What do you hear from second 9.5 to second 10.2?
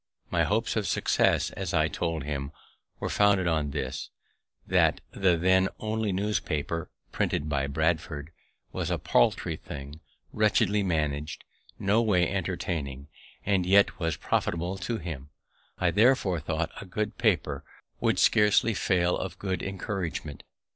thing,